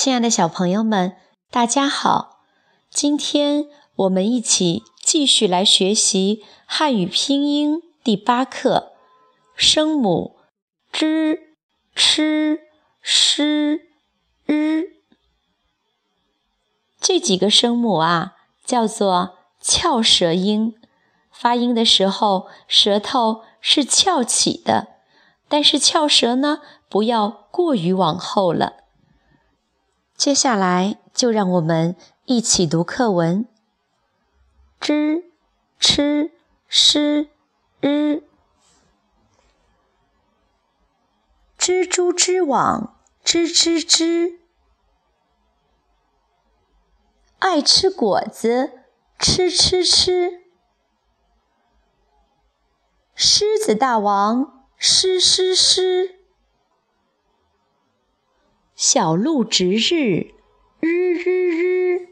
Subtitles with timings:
[0.00, 1.16] 亲爱的小朋友们，
[1.50, 2.44] 大家好！
[2.88, 3.66] 今天
[3.96, 8.92] 我们一起继续来学习汉语拼音第八课，
[9.56, 10.36] 声母
[10.92, 11.40] zh、
[11.96, 12.60] ch、
[13.02, 13.80] sh、
[14.46, 14.84] r。
[17.00, 20.76] 这几个声母啊，叫做翘舌音，
[21.32, 24.86] 发音的时候舌头是翘起的，
[25.48, 28.84] 但是翘舌呢，不要过于往后了。
[30.18, 33.46] 接下来就让我们一起读课文。
[34.80, 35.30] 知、
[35.78, 36.32] 吃、
[36.66, 37.28] 诗、
[37.80, 38.24] 日。
[41.56, 44.40] 蜘蛛织网，织织织。
[47.38, 48.72] 爱吃果子，
[49.20, 50.42] 吃吃吃。
[53.14, 56.17] 狮子大王，狮狮狮。
[58.80, 60.32] 小鹿值日，
[60.78, 62.08] 日日日。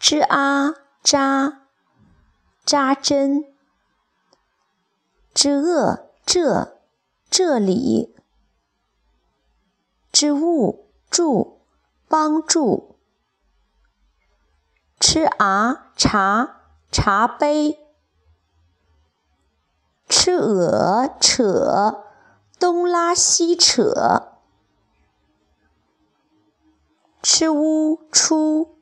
[0.00, 1.66] 吱啊扎，
[2.64, 3.52] 扎针。
[5.34, 6.78] 这这
[7.28, 8.14] 这里。
[10.12, 11.62] 之物助，
[12.06, 12.96] 帮助。
[15.00, 16.60] 吃啊茶，
[16.92, 17.76] 茶杯。
[20.08, 22.04] 吃鹅扯，
[22.60, 24.31] 东拉西扯。
[27.22, 28.80] 吃乌出，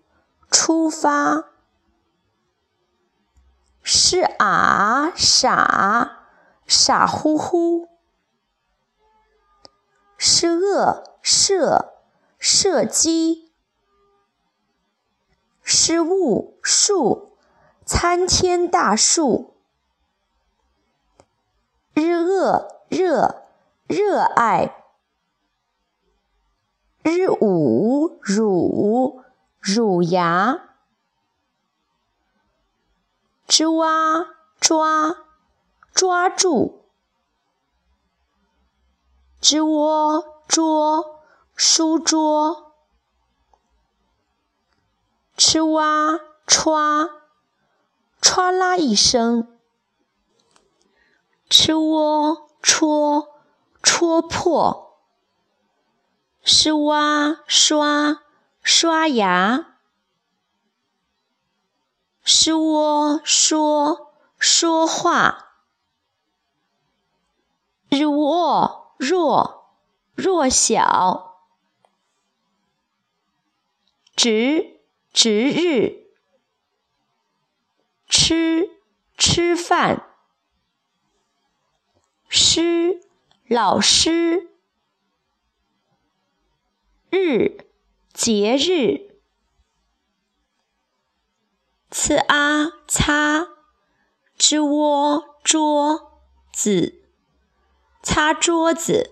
[0.50, 1.44] 出发。
[3.82, 6.24] 是啊傻，
[6.66, 7.88] 傻乎乎。
[10.16, 11.92] 是恶射，
[12.38, 13.52] 射击。
[15.62, 17.36] 是雾树，
[17.84, 19.54] 参天大树。
[21.92, 23.42] 日恶热，
[23.86, 24.76] 热爱。
[27.02, 27.89] 日午
[28.22, 29.24] 乳
[29.58, 30.76] 乳牙，
[33.46, 34.26] 之蛙
[34.60, 35.16] 抓
[35.92, 36.84] 抓住，
[39.40, 41.22] 之窝捉
[41.54, 42.74] 书桌，
[45.36, 47.10] 吃蛙歘
[48.20, 49.58] 歘啦一声，
[51.48, 53.40] 吃窝戳
[53.82, 54.89] 戳破。
[56.52, 58.22] 是挖刷
[58.60, 59.78] 刷牙，
[62.24, 65.52] 是窝说说话，
[67.88, 69.76] 日卧弱
[70.16, 71.40] 弱小，
[74.16, 74.80] 值
[75.12, 76.08] 值日，
[78.08, 78.68] 吃
[79.16, 80.04] 吃饭，
[82.28, 83.00] 师
[83.46, 84.49] 老师。
[87.10, 87.66] 日
[88.12, 89.18] 节日
[91.90, 93.48] ，，c a 擦，
[94.38, 96.22] 之窝桌
[96.52, 97.02] 子，
[98.00, 99.10] 擦桌子，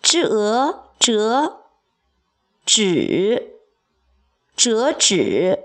[0.00, 1.64] 之鹅折
[2.64, 3.58] 纸，
[4.54, 5.64] 折纸。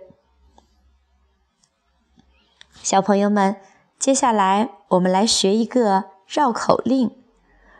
[2.81, 3.61] 小朋友们，
[3.99, 7.26] 接下来我们来学一个绕口令。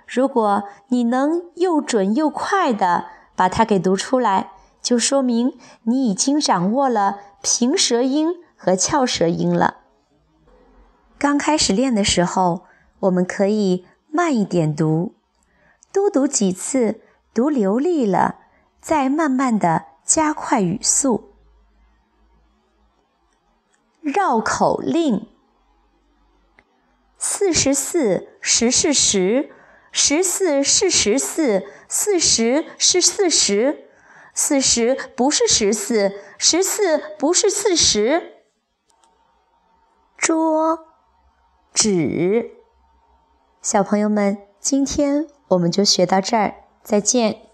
[0.07, 4.51] 如果你能又准又快地把它给读出来，
[4.81, 9.81] 就说明你已经掌握了平舌音和翘舌音了。
[11.19, 12.63] 刚开始练的时候，
[13.01, 15.13] 我们可以慢一点读，
[15.91, 17.01] 多读几次，
[17.33, 18.35] 读流利了，
[18.79, 21.33] 再慢慢地加快语速。
[24.01, 25.27] 绕口令：
[27.17, 29.51] 四十四，十是十。
[29.99, 33.89] 十四是十四，四十是四十，
[34.31, 38.43] 四十不是十四，十四不是四十。
[40.15, 40.85] 桌，
[41.73, 42.51] 纸，
[43.63, 46.53] 小朋友们，今天我们就学到这儿，
[46.83, 47.46] 再见。